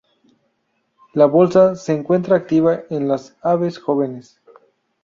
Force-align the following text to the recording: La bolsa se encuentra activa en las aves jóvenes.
La 1.13 1.27
bolsa 1.27 1.75
se 1.75 1.93
encuentra 1.93 2.35
activa 2.35 2.85
en 2.89 3.07
las 3.07 3.37
aves 3.43 3.77
jóvenes. 3.77 4.41